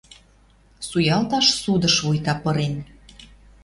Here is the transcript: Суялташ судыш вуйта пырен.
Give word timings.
Суялташ 0.87 1.47
судыш 1.61 1.95
вуйта 2.05 2.33
пырен. 2.43 2.75